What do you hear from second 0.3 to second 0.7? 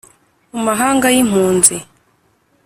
mu